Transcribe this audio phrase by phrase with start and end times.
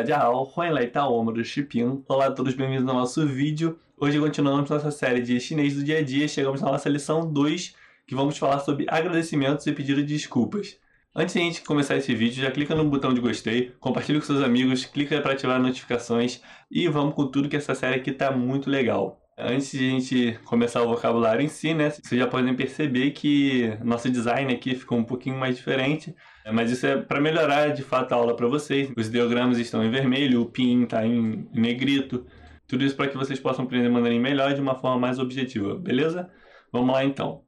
[0.00, 2.02] Tadial, Huanlai Taomo Shipin.
[2.08, 3.78] Olá a todos, bem-vindos ao nosso vídeo.
[3.98, 7.74] Hoje continuamos nossa série de chinês do dia a dia, chegamos na nossa lição 2,
[8.06, 10.78] que vamos falar sobre agradecimentos e pedido de desculpas.
[11.14, 14.24] Antes de a gente começar esse vídeo, já clica no botão de gostei, compartilha com
[14.24, 16.40] seus amigos, clica para ativar as notificações
[16.70, 19.19] e vamos com tudo que essa série aqui tá muito legal.
[19.42, 23.74] Antes de a gente começar o vocabulário em si, né, vocês já podem perceber que
[23.82, 26.14] nosso design aqui ficou um pouquinho mais diferente,
[26.52, 28.92] mas isso é para melhorar de fato a aula para vocês.
[28.94, 32.26] Os ideogramas estão em vermelho, o pin está em negrito,
[32.68, 36.30] tudo isso para que vocês possam aprender mandarim melhor de uma forma mais objetiva, beleza?
[36.70, 37.42] Vamos lá então.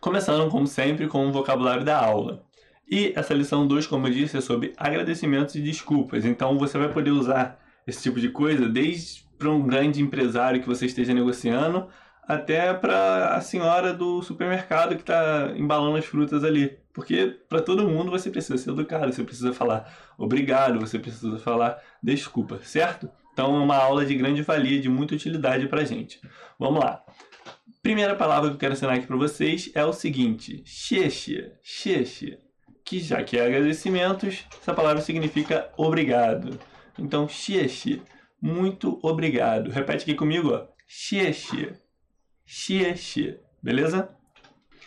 [0.00, 2.44] Começando, como sempre, com o vocabulário da aula.
[2.90, 6.24] E essa lição 2, como eu disse, é sobre agradecimentos e desculpas.
[6.24, 10.66] Então você vai poder usar esse tipo de coisa desde para um grande empresário que
[10.66, 11.88] você esteja negociando,
[12.28, 16.78] até para a senhora do supermercado que está embalando as frutas ali.
[16.92, 21.78] Porque para todo mundo você precisa ser educado, você precisa falar obrigado, você precisa falar
[22.02, 23.08] desculpa, certo?
[23.32, 26.20] Então é uma aula de grande valia, de muita utilidade para a gente.
[26.58, 27.02] Vamos lá.
[27.82, 32.38] Primeira palavra que eu quero ensinar aqui para vocês é o seguinte: xexia, xexia,
[32.84, 36.58] que já que é agradecimentos, essa palavra significa obrigado.
[36.98, 38.00] Então, xexia
[38.40, 39.70] muito obrigado.
[39.70, 40.66] Repete aqui comigo, ó.
[40.86, 41.74] Xie xie.
[43.62, 44.10] Beleza?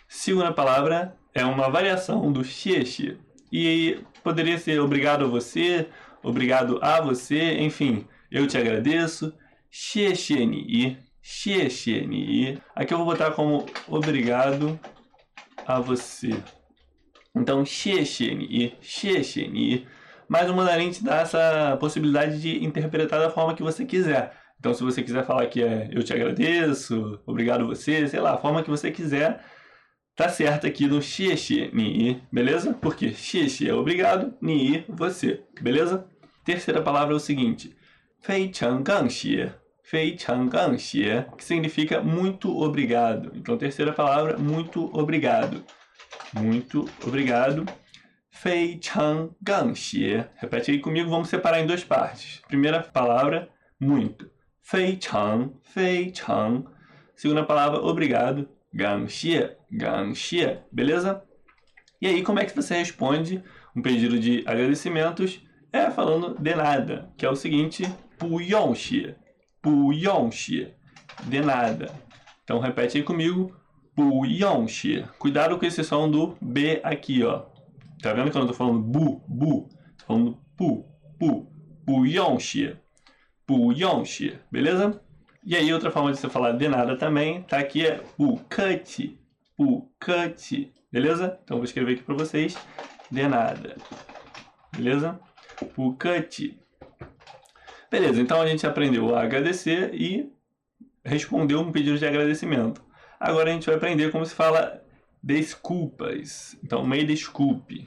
[0.07, 3.17] Segunda palavra é uma variação do xie
[3.51, 5.87] E poderia ser obrigado a você,
[6.23, 9.33] obrigado a você, enfim, eu te agradeço.
[9.69, 10.97] Xie xie ni.
[11.21, 12.57] Xie xie ni.
[12.75, 14.79] Aqui eu vou botar como obrigado
[15.67, 16.41] a você.
[17.35, 18.75] Então, xie xie ni.
[18.81, 19.87] Xie xie ni
[20.31, 24.31] mas o mandarim te dá essa possibilidade de interpretar da forma que você quiser.
[24.57, 28.37] Então, se você quiser falar que é eu te agradeço, obrigado você, sei lá, a
[28.37, 29.43] forma que você quiser,
[30.15, 32.73] tá certo aqui no xie xie ni, beleza?
[32.73, 36.07] Porque xie xie é obrigado, ni você, beleza?
[36.45, 37.75] Terceira palavra é o seguinte:
[38.21, 39.51] fei chang gang xie.
[39.83, 43.33] Fei chang gang xie, que significa muito obrigado.
[43.35, 45.61] Então, terceira palavra, muito obrigado.
[46.33, 47.65] Muito obrigado.
[48.31, 50.25] Fei Chang Gang Xie.
[50.37, 52.41] Repete aí comigo, vamos separar em duas partes.
[52.47, 53.49] Primeira palavra,
[53.79, 54.31] muito.
[54.61, 56.65] Fei Chang, Fei Chang.
[57.15, 58.49] Segunda palavra, obrigado.
[58.73, 60.59] Gang Xie, Gang Xie.
[60.71, 61.21] Beleza?
[62.01, 63.43] E aí, como é que você responde
[63.75, 65.39] um pedido de agradecimentos?
[65.71, 67.83] É falando de nada, que é o seguinte:
[68.17, 69.15] Pu Yong Xie,
[69.61, 70.73] Pu Yong Xie.
[71.25, 71.93] De nada.
[72.43, 73.55] Então, repete aí comigo.
[73.93, 75.05] Pu Yong Xie.
[75.19, 77.50] Cuidado com esse som do B aqui, ó.
[78.01, 79.69] Tá vendo quando eu tô falando bu, bu?
[79.97, 80.85] Tô falando pu,
[81.19, 81.47] pu,
[81.85, 82.75] bu yongxie.
[83.47, 84.99] Bu yongxie, beleza?
[85.45, 89.19] E aí outra forma de você falar de nada também, tá aqui é bu kati,
[89.57, 91.39] bu kati, beleza?
[91.43, 92.57] Então vou escrever aqui para vocês,
[93.09, 93.75] de nada.
[94.75, 95.19] Beleza?
[95.75, 96.59] Bu kati.
[97.89, 100.31] Beleza, então a gente aprendeu a agradecer e
[101.03, 102.81] respondeu um pedido de agradecimento.
[103.19, 104.81] Agora a gente vai aprender como se fala
[105.21, 106.57] desculpas.
[106.63, 107.80] Então, me desculpe.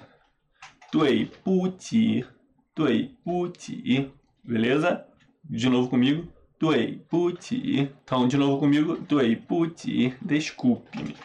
[0.94, 2.24] Dui puti.
[2.72, 4.12] Dui puti.
[4.44, 5.04] Beleza?
[5.42, 6.32] De novo comigo.
[6.60, 7.80] Dui puti.
[7.80, 8.96] Então, de novo comigo.
[8.98, 10.14] Dui puti.
[10.22, 11.16] Desculpe-me.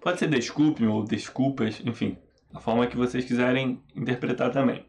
[0.00, 2.18] Pode ser desculpe-me ou desculpas, enfim.
[2.52, 4.84] A forma que vocês quiserem interpretar também.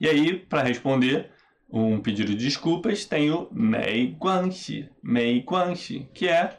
[0.00, 1.30] E aí, para responder
[1.70, 4.88] um pedido de desculpas, tem o mei guanxi.
[5.02, 6.58] Mei guanxi, que é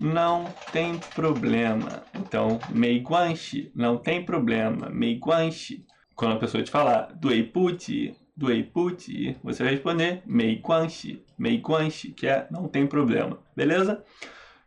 [0.00, 2.02] não tem problema.
[2.14, 4.88] Então, mei guanxi, não tem problema.
[4.90, 5.84] Mei guanxi.
[6.14, 11.58] Quando a pessoa te falar doei puti, doei puti, você vai responder mei guanxi, mei
[11.58, 13.38] guanxi, que é não tem problema.
[13.54, 14.04] Beleza?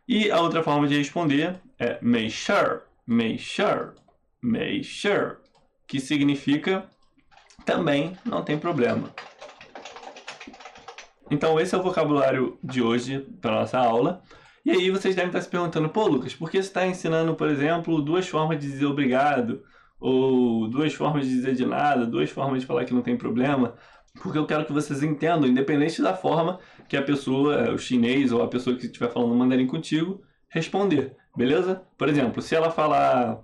[0.06, 3.92] E a outra forma de responder é mei sure, mei sure,
[4.42, 5.36] mei sure,
[5.86, 6.84] que significa
[7.64, 9.14] também não tem problema.
[11.30, 14.20] Então, esse é o vocabulário de hoje para nossa aula.
[14.64, 17.48] E aí vocês devem estar se perguntando, pô, Lucas, por que você está ensinando, por
[17.48, 19.62] exemplo, duas formas de dizer obrigado?
[19.98, 23.74] Ou duas formas de dizer de nada, duas formas de falar que não tem problema?
[24.22, 26.58] Porque eu quero que vocês entendam, independente da forma
[26.88, 31.82] que a pessoa, o chinês ou a pessoa que estiver falando mandarim contigo, responder, beleza?
[31.96, 33.40] Por exemplo, se ela falar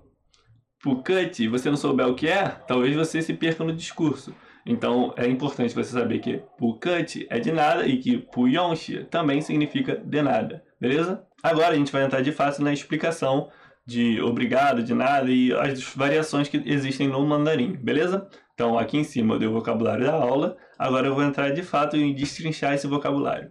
[0.82, 4.34] Pukut e você não souber o que é, talvez você se perca no discurso.
[4.64, 9.96] Então é importante você saber que Pukut é de nada e que Puyonshi também significa
[9.96, 10.65] de nada.
[10.80, 11.24] Beleza?
[11.42, 13.50] Agora a gente vai entrar de fato na explicação
[13.86, 18.28] de obrigado, de nada e as variações que existem no mandarim, beleza?
[18.52, 21.62] Então aqui em cima eu dei o vocabulário da aula, agora eu vou entrar de
[21.62, 23.50] fato em destrinchar esse vocabulário.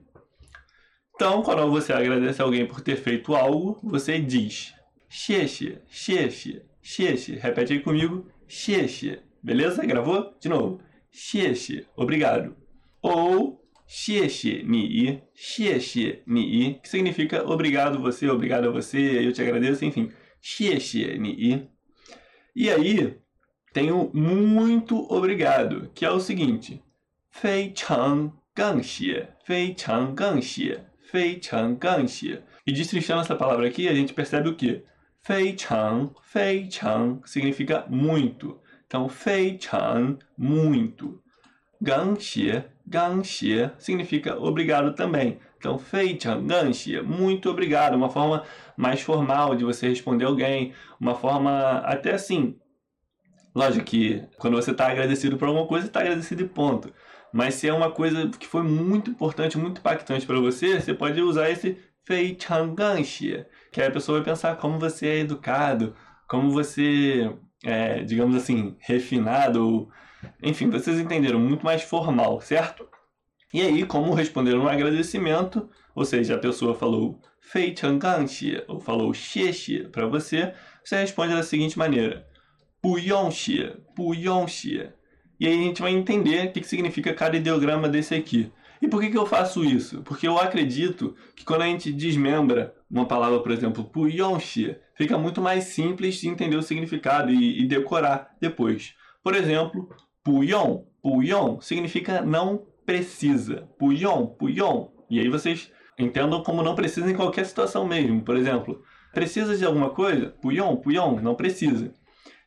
[1.16, 4.74] Então, quando você agradece alguém por ter feito algo, você diz
[5.08, 7.36] xie xie, xie xie, xie xie.
[7.38, 9.86] Repete aí comigo, xie xie, Beleza?
[9.86, 10.36] Gravou?
[10.42, 10.82] De novo.
[11.16, 12.58] 谢谢, obrigado.
[13.02, 19.32] Ou xie xie ni xie xie ni que significa obrigado você, obrigado a você, eu
[19.32, 20.12] te agradeço, enfim.
[20.42, 21.70] Xie xie ni
[22.56, 23.18] E aí,
[23.74, 26.82] tem o muito obrigado, que é o seguinte:
[27.30, 30.80] fei chang gang xie, fei chang gang xie,
[31.12, 32.42] fei chang gang xie.
[32.66, 34.84] E destrinchando essa palavra aqui, a gente percebe o que?
[35.22, 38.60] Fei chang, fei chang significa muito.
[38.88, 41.22] Então, fei chang, muito.
[41.82, 45.40] Gang xie ganxie significa obrigado também.
[45.58, 47.96] Então, feichan, ganxie, muito obrigado.
[47.96, 48.44] Uma forma
[48.78, 50.74] mais formal de você responder alguém.
[51.00, 52.56] Uma forma até assim.
[53.56, 56.94] Lógico que quando você está agradecido por alguma coisa, está agradecido e ponto.
[57.34, 61.22] Mas se é uma coisa que foi muito importante, muito impactante para você, você pode
[61.22, 65.96] usar esse feichan ganxie, que aí a pessoa vai pensar como você é educado,
[66.28, 67.34] como você
[67.64, 69.90] é, digamos assim, refinado ou
[70.42, 72.88] enfim, vocês entenderam, muito mais formal, certo?
[73.54, 79.14] E aí, como responderam um agradecimento, ou seja, a pessoa falou Fei Changangxi ou falou
[79.14, 82.28] Xie para você, você responde da seguinte maneira:
[82.82, 84.90] Puyongxi, Puyongxi.
[85.40, 88.52] E aí a gente vai entender o que significa cada ideograma desse aqui.
[88.82, 90.02] E por que, que eu faço isso?
[90.04, 95.42] Porque eu acredito que quando a gente desmembra uma palavra, por exemplo, Puyongxi, fica muito
[95.42, 98.96] mais simples de entender o significado e decorar depois.
[99.24, 99.90] Por exemplo,
[100.26, 103.70] Puyon, puyon significa não precisa.
[103.78, 104.88] Puyon, puyon.
[105.08, 108.24] E aí vocês entendam como não precisa em qualquer situação mesmo.
[108.24, 108.82] Por exemplo,
[109.14, 110.32] precisa de alguma coisa?
[110.42, 111.94] Puyon, puyon, não precisa.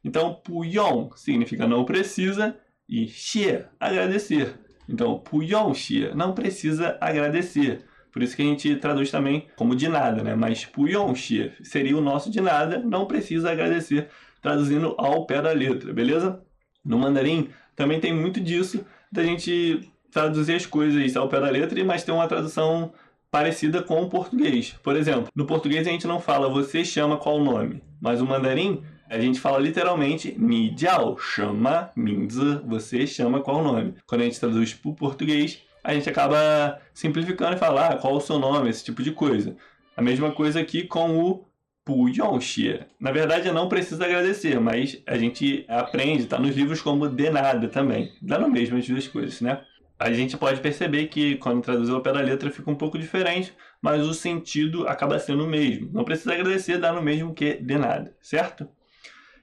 [0.04, 2.58] Então, puyon significa não precisa
[2.88, 4.58] e xie, agradecer.
[4.88, 7.84] Então, puyon xie, não precisa agradecer.
[8.12, 10.34] Por isso que a gente traduz também como de nada, né?
[10.34, 14.08] Mas puyon xie seria o nosso de nada, não precisa agradecer,
[14.42, 16.42] traduzindo ao pé da letra, beleza?
[16.84, 21.82] No mandarim também tem muito disso, da gente traduzir as coisas ao pé da letra,
[21.84, 22.92] mas tem uma tradução
[23.30, 24.74] parecida com o português.
[24.82, 28.82] Por exemplo, no português a gente não fala você chama qual nome, mas o mandarim
[29.08, 33.94] a gente fala literalmente ni jiao, chama, minzi, você chama qual nome.
[34.06, 38.14] Quando a gente traduz para o português, a gente acaba simplificando e fala ah, qual
[38.14, 39.56] o seu nome, esse tipo de coisa.
[39.96, 41.44] A mesma coisa aqui com o
[41.88, 42.80] Puyonxie.
[43.00, 47.66] Na verdade, não precisa agradecer, mas a gente aprende, está nos livros como de nada
[47.66, 48.12] também.
[48.20, 49.62] Dá no mesmo as duas coisas, né?
[49.98, 53.54] A gente pode perceber que quando traduz ao pé da letra fica um pouco diferente,
[53.80, 55.88] mas o sentido acaba sendo o mesmo.
[55.90, 58.68] Não precisa agradecer, dá no mesmo que de nada, certo?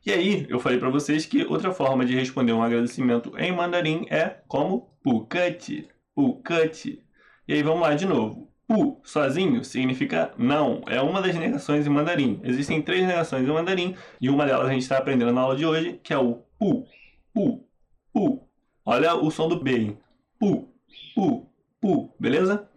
[0.06, 4.06] E aí, eu falei para vocês que outra forma de responder um agradecimento em mandarim
[4.08, 7.02] é como pukati, pukati.
[7.48, 8.55] E aí vamos lá de novo.
[8.68, 10.82] Pu, sozinho, significa não.
[10.88, 12.40] É uma das negações em mandarim.
[12.44, 15.66] Existem três negações em mandarim e uma delas a gente está aprendendo na aula de
[15.66, 16.86] hoje, que é o pu,
[17.34, 17.68] pu,
[18.12, 18.50] pu.
[18.86, 19.96] Olha o som do B?
[20.40, 20.74] Pu,
[21.14, 22.68] pu, pu, beleza?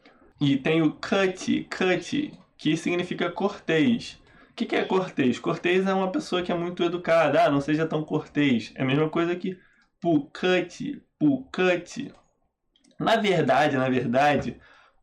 [0.40, 4.20] E tem o cut, cut, que significa cortês
[4.58, 5.38] que, que é cortês?
[5.38, 7.44] Cortês é uma pessoa que é muito educada.
[7.44, 8.72] Ah, não seja tão cortês.
[8.74, 9.56] É a mesma coisa que
[10.00, 12.12] pucate, pucate.
[12.98, 14.58] Na verdade, na verdade,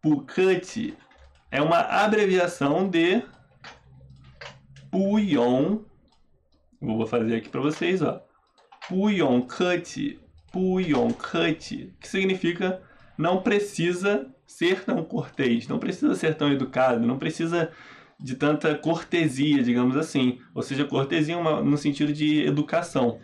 [0.05, 0.93] pucate
[1.49, 3.23] é uma abreviação de
[4.91, 5.79] puyon.
[6.79, 8.21] Vou fazer aqui para vocês, ó.
[8.87, 10.19] Puyon cut,
[10.51, 12.83] puyon cut, que significa
[13.17, 17.71] não precisa ser tão cortês, não precisa ser tão educado, não precisa
[18.19, 20.37] de tanta cortesia, digamos assim.
[20.53, 23.19] Ou seja, cortesia uma, no sentido de educação.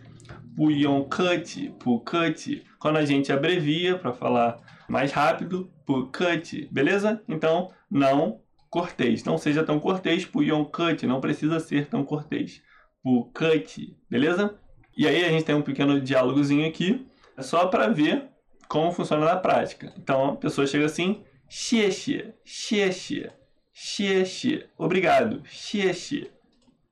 [0.56, 4.58] Puyon cut, cut, quando a gente abrevia para falar
[4.92, 7.24] mais rápido por cut, beleza?
[7.28, 9.24] Então, não cortês.
[9.24, 12.62] Não seja tão cortês por ion cut, não precisa ser tão cortês
[13.02, 14.60] por cut, beleza?
[14.96, 17.08] E aí a gente tem um pequeno diálogozinho aqui,
[17.38, 18.30] é só para ver
[18.68, 19.94] como funciona na prática.
[19.98, 23.32] Então, a pessoa chega assim, xie xie, xie xie,
[23.74, 26.32] xie xie, obrigado, xie xie.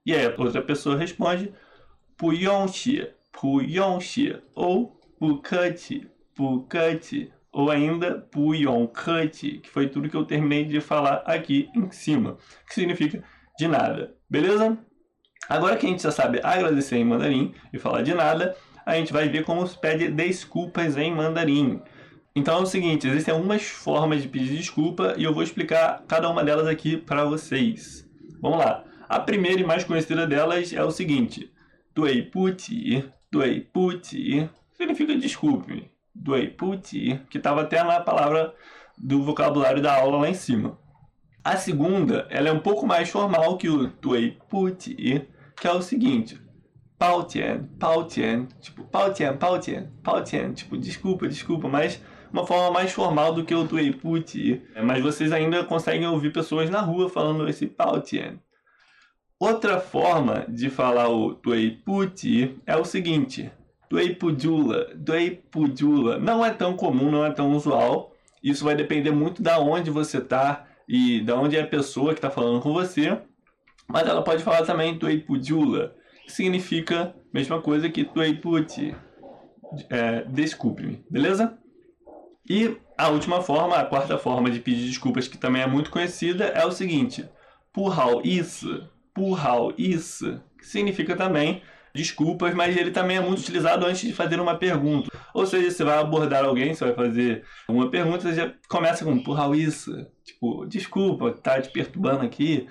[0.06, 1.54] E aí outra pessoa responde,
[2.18, 3.14] puyon xie,
[4.02, 10.80] xie, ou bukete, bukete, ou ainda Puyon Kuti, que foi tudo que eu terminei de
[10.80, 12.38] falar aqui em cima,
[12.68, 13.24] que significa
[13.58, 14.78] de nada, beleza?
[15.48, 19.12] Agora que a gente já sabe agradecer em mandarim e falar de nada, a gente
[19.12, 21.82] vai ver como se pede desculpas em mandarim.
[22.36, 26.30] Então é o seguinte, existem algumas formas de pedir desculpa e eu vou explicar cada
[26.30, 28.08] uma delas aqui para vocês.
[28.40, 28.84] Vamos lá.
[29.10, 31.52] A primeira e mais conhecida delas é o seguinte:
[31.96, 35.90] Doei puti, doei puti, significa desculpe
[36.58, 38.54] Puti, que estava até na palavra
[38.98, 40.78] do vocabulário da aula lá em cima.
[41.44, 45.82] A segunda, ela é um pouco mais formal que o dui puti, que é o
[45.82, 46.40] seguinte:
[46.98, 52.02] pao tian, pao tian, tipo, pao tian, pao tian, pao tian, tipo, desculpa, desculpa, mas
[52.32, 54.62] uma forma mais formal do que o tuei puti.
[54.84, 58.38] Mas vocês ainda conseguem ouvir pessoas na rua falando esse pao tian.
[59.40, 63.50] Outra forma de falar o tuei puti é o seguinte,
[63.90, 64.88] tuei pujula.
[66.20, 68.14] Não é tão comum, não é tão usual.
[68.42, 72.20] Isso vai depender muito da onde você está e da onde é a pessoa que
[72.20, 73.20] está falando com você.
[73.88, 78.96] Mas ela pode falar também tuei pujula, que significa mesma coisa que tuei puti.
[79.90, 81.58] É, Desculpe-me, beleza?
[82.50, 86.46] E a última forma, a quarta forma de pedir desculpas, que também é muito conhecida,
[86.46, 87.28] é o seguinte:
[87.74, 91.62] Purral isso Purral, isso, que significa também
[91.94, 95.10] desculpas, mas ele também é muito utilizado antes de fazer uma pergunta.
[95.34, 99.22] Ou seja, você vai abordar alguém, você vai fazer uma pergunta, você já começa com
[99.24, 99.92] Purral, isso,
[100.24, 102.68] tipo, desculpa, tá te perturbando aqui,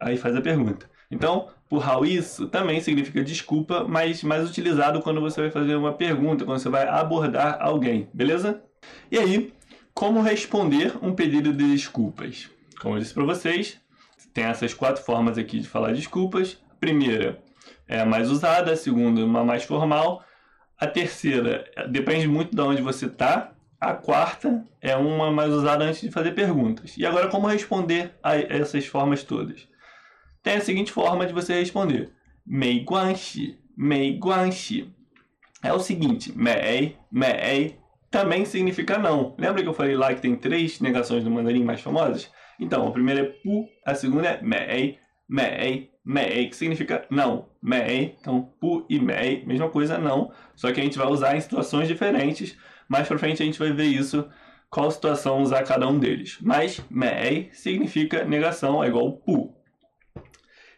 [0.00, 0.88] aí faz a pergunta.
[1.10, 6.44] Então, Purral, isso também significa desculpa, mas mais utilizado quando você vai fazer uma pergunta,
[6.44, 8.62] quando você vai abordar alguém, beleza?
[9.10, 9.52] E aí,
[9.94, 12.48] como responder um pedido de desculpas?
[12.80, 13.80] Como eu disse para vocês,
[14.32, 16.56] tem essas quatro formas aqui de falar desculpas.
[16.78, 17.42] Primeira
[17.88, 20.22] é a mais usada, a segunda, uma mais formal.
[20.78, 23.52] A terceira depende muito de onde você está.
[23.80, 26.96] A quarta é uma mais usada antes de fazer perguntas.
[26.96, 29.66] E agora, como responder a essas formas todas?
[30.42, 32.12] Tem a seguinte forma de você responder:
[32.46, 34.92] mei guanxi, mei guanxi.
[35.62, 37.78] É o seguinte: mei, mei
[38.10, 39.34] também significa não.
[39.38, 42.30] Lembra que eu falei lá que tem três negações do mandarim mais famosas?
[42.58, 44.98] Então, a primeira é pu, a segunda é mei,
[45.28, 47.48] mei, mei, que significa não.
[47.62, 50.32] Mei, então pu e mei, mesma coisa, não.
[50.56, 52.56] Só que a gente vai usar em situações diferentes.
[52.88, 54.28] Mais pra frente a gente vai ver isso,
[54.70, 56.38] qual situação usar cada um deles.
[56.40, 59.54] Mas mei significa negação, é igual pu.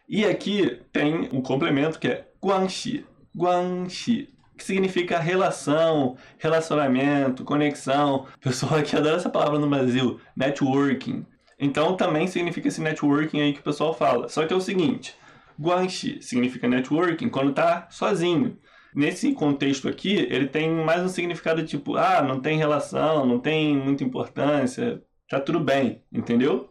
[0.07, 3.05] E aqui tem um complemento que é guanxi.
[3.35, 4.31] Guanxi
[4.61, 8.27] que significa relação, relacionamento, conexão.
[8.39, 11.25] Pessoal aqui adora essa palavra no Brasil, networking.
[11.61, 14.27] Então também significa esse networking aí que o pessoal fala.
[14.27, 15.15] Só que é o seguinte,
[15.59, 18.57] guanxi significa networking quando tá sozinho.
[18.95, 23.77] Nesse contexto aqui, ele tem mais um significado tipo, ah, não tem relação, não tem
[23.77, 26.67] muita importância, tá tudo bem, entendeu?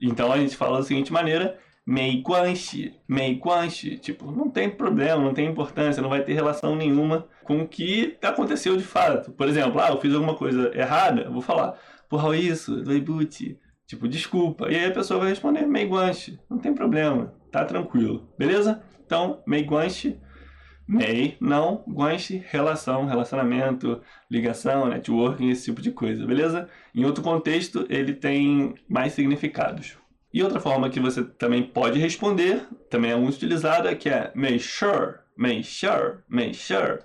[0.00, 5.24] Então a gente fala da seguinte maneira, mei guanxi, mei guanxi, tipo, não tem problema,
[5.24, 9.32] não tem importância, não vai ter relação nenhuma com o que aconteceu de fato.
[9.32, 11.76] Por exemplo, ah, eu fiz alguma coisa errada, vou falar,
[12.08, 14.70] porra, isso, doibuti, Tipo, desculpa.
[14.70, 16.38] E aí a pessoa vai responder meiguanche.
[16.48, 17.34] Não tem problema.
[17.50, 18.28] Tá tranquilo.
[18.38, 18.82] Beleza?
[19.04, 20.18] Então, meiguanche.
[20.88, 26.68] Mei, não, guanche, relação, relacionamento, ligação, networking, esse tipo de coisa, beleza?
[26.94, 29.96] Em outro contexto, ele tem mais significados.
[30.34, 34.58] E outra forma que você também pode responder, também é muito utilizada, que é make
[34.58, 36.98] sure, make sure, make sure,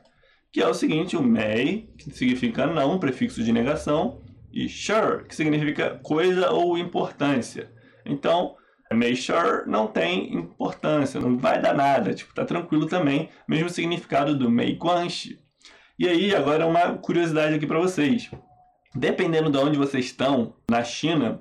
[0.51, 4.21] que é o seguinte, o may, que significa não, prefixo de negação,
[4.57, 7.71] e sure, que significa coisa ou importância.
[8.03, 8.55] Então,
[8.91, 14.35] make sure não tem importância, não vai dar nada, tipo, tá tranquilo também, mesmo significado
[14.35, 15.39] do mei guanxi.
[15.99, 18.31] E aí, agora uma curiosidade aqui para vocês.
[18.95, 21.39] Dependendo de onde vocês estão, na China,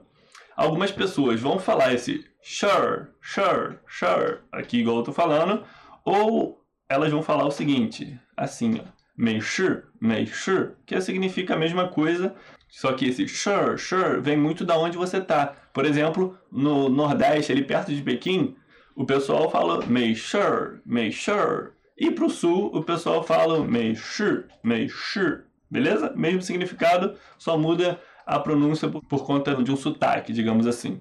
[0.55, 5.65] algumas pessoas vão falar esse sure, sure, sure, aqui igual eu tô falando,
[6.05, 8.85] ou elas vão falar o seguinte, assim, ó,
[9.17, 12.35] mei shi, mei shi, que significa a mesma coisa,
[12.77, 15.55] só que esse sure, sure vem muito da onde você tá.
[15.73, 18.55] Por exemplo, no Nordeste, ali perto de Pequim,
[18.95, 21.71] o pessoal fala mei sure, mei sure.
[21.97, 25.39] E pro Sul, o pessoal fala mei shi, mei shi.
[25.71, 26.13] Beleza?
[26.15, 31.01] Mesmo significado, só muda a pronúncia por, por conta de um sotaque, digamos assim.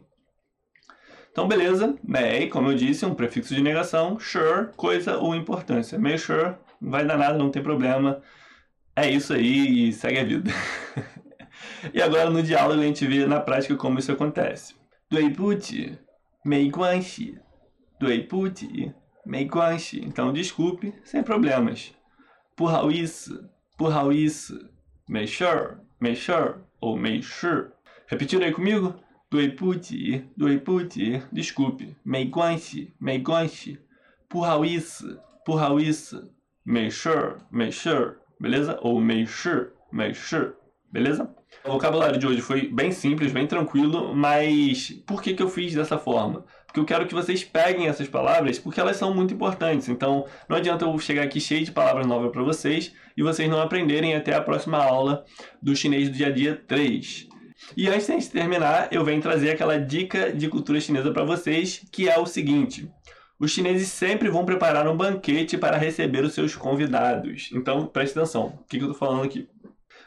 [1.30, 6.00] Então, beleza, mei, como eu disse, um prefixo de negação, sure, coisa ou importância.
[6.00, 8.22] Mei sure, não vai dar nada, não tem problema.
[8.96, 10.52] É isso aí e segue a vida.
[11.94, 14.76] E agora no diálogo a gente vê na prática como isso acontece.
[15.10, 15.98] Dui puti,
[16.44, 17.40] mei guanxi.
[18.00, 18.94] Dui puti,
[19.26, 20.02] mei guanxi.
[20.04, 21.94] Então desculpe, sem problemas.
[22.56, 24.70] Por hao isso, por isso.
[25.08, 27.68] Mei sure, mei sure ou mei shi.
[28.08, 28.96] Repetindo aí comigo?
[29.30, 31.22] Dui puti, dui puti.
[31.32, 33.80] Desculpe, mei guanxi, mei guanxi.
[34.30, 36.32] Por hao isso, por isso.
[36.66, 38.16] Mei sure, mei sure.
[38.40, 38.80] Beleza?
[38.82, 40.52] Ou mei shi, mei shi.
[40.92, 41.34] Beleza?
[41.64, 45.74] O vocabulário de hoje foi bem simples, bem tranquilo, mas por que, que eu fiz
[45.74, 46.46] dessa forma?
[46.66, 49.88] Porque eu quero que vocês peguem essas palavras porque elas são muito importantes.
[49.88, 53.62] Então, não adianta eu chegar aqui cheio de palavras novas para vocês e vocês não
[53.62, 55.24] aprenderem até a próxima aula
[55.62, 57.30] do chinês do dia a dia 3.
[57.76, 62.10] E antes de terminar, eu venho trazer aquela dica de cultura chinesa para vocês, que
[62.10, 62.90] é o seguinte:
[63.40, 67.50] os chineses sempre vão preparar um banquete para receber os seus convidados.
[67.54, 68.60] Então, preste atenção.
[68.62, 69.48] O que, eu estou falando aqui?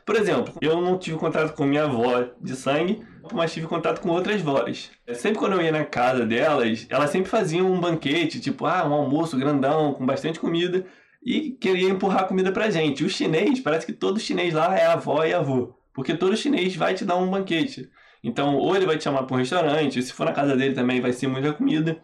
[0.08, 4.08] Por exemplo, eu não tive contato com minha avó de sangue, mas tive contato com
[4.08, 4.90] outras vós.
[5.12, 8.94] Sempre quando eu ia na casa delas, elas sempre faziam um banquete, tipo, ah, um
[8.94, 10.86] almoço grandão, com bastante comida,
[11.22, 13.04] e queria empurrar comida pra gente.
[13.04, 16.94] O chinês, parece que todo chinês lá é avó e avô, porque todo chinês vai
[16.94, 17.90] te dar um banquete.
[18.24, 21.02] Então, ou ele vai te chamar para um restaurante, se for na casa dele também
[21.02, 22.00] vai ser muita comida.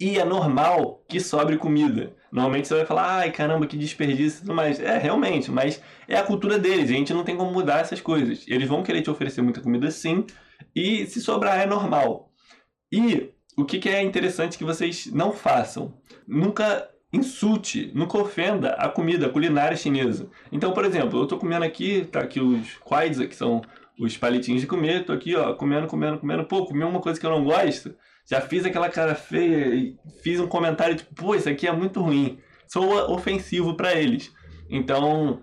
[0.00, 2.16] E é normal que sobre comida.
[2.32, 4.80] Normalmente você vai falar, ai caramba, que desperdício mais.
[4.80, 6.90] É, realmente, mas é a cultura deles.
[6.90, 8.46] A gente não tem como mudar essas coisas.
[8.48, 10.24] Eles vão querer te oferecer muita comida sim.
[10.74, 12.32] E se sobrar é normal.
[12.90, 15.92] E o que, que é interessante que vocês não façam?
[16.26, 20.30] Nunca insulte, nunca ofenda a comida, a culinária chinesa.
[20.50, 23.60] Então, por exemplo, eu estou comendo aqui, tá aqui os kwaiza, que são
[23.98, 26.44] os palitinhos de comer, tô aqui, ó, comendo, comendo, comendo.
[26.44, 27.94] Pô, comi uma coisa que eu não gosto,
[28.28, 32.00] já fiz aquela cara feia e fiz um comentário tipo, pô, isso aqui é muito
[32.00, 32.38] ruim.
[32.66, 34.32] Sou ofensivo para eles.
[34.68, 35.42] Então,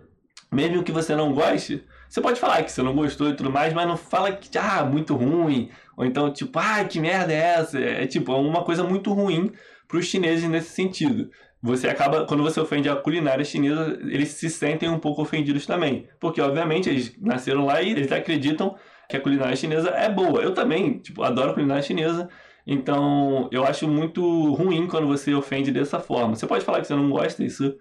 [0.52, 3.74] mesmo que você não goste, você pode falar que você não gostou e tudo mais,
[3.74, 5.70] mas não fala que, ah, muito ruim.
[5.98, 7.80] Ou então, tipo, ah, que merda é essa?
[7.80, 9.52] É tipo, é uma coisa muito ruim
[9.88, 11.30] para os chineses nesse sentido
[11.62, 16.08] você acaba, quando você ofende a culinária chinesa, eles se sentem um pouco ofendidos também.
[16.20, 18.76] Porque, obviamente, eles nasceram lá e eles acreditam
[19.10, 20.42] que a culinária chinesa é boa.
[20.42, 22.30] Eu também, tipo, adoro culinária chinesa.
[22.70, 26.36] Então, eu acho muito ruim quando você ofende dessa forma.
[26.36, 27.74] Você pode falar que você não gosta, isso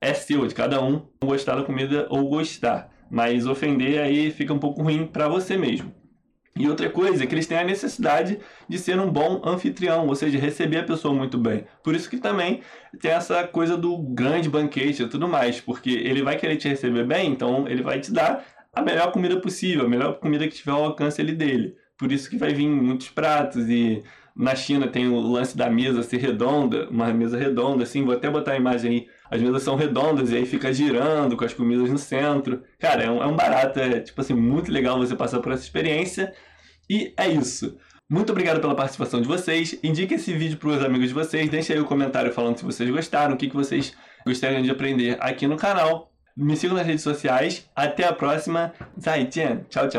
[0.00, 2.88] é seu, de cada um, gostar da comida ou gostar.
[3.10, 5.92] Mas ofender aí fica um pouco ruim para você mesmo.
[6.56, 10.14] E outra coisa é que eles têm a necessidade de ser um bom anfitrião, ou
[10.14, 11.64] seja, receber a pessoa muito bem.
[11.82, 12.62] Por isso que também
[13.00, 17.04] tem essa coisa do grande banquete e tudo mais, porque ele vai querer te receber
[17.04, 20.72] bem, então ele vai te dar a melhor comida possível, a melhor comida que tiver
[20.72, 21.76] ao alcance ali dele.
[21.96, 24.02] Por isso que vai vir muitos pratos e
[24.38, 28.30] na China tem o lance da mesa ser redonda, uma mesa redonda, assim, vou até
[28.30, 29.06] botar a imagem aí.
[29.28, 32.62] As mesas são redondas e aí fica girando com as comidas no centro.
[32.78, 35.64] Cara, é um, é um barato, é tipo assim, muito legal você passar por essa
[35.64, 36.32] experiência.
[36.88, 37.76] E é isso.
[38.08, 39.78] Muito obrigado pela participação de vocês.
[39.82, 41.50] Indique esse vídeo para os amigos de vocês.
[41.50, 43.92] Deixe aí o um comentário falando se vocês gostaram, o que, que vocês
[44.24, 46.12] gostariam de aprender aqui no canal.
[46.36, 47.68] Me sigam nas redes sociais.
[47.74, 48.72] Até a próxima.
[48.98, 49.64] Zaijian.
[49.68, 49.96] Tchau, tchau.